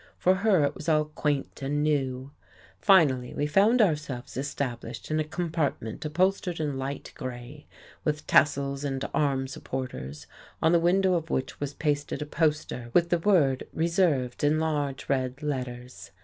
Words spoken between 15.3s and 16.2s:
letters.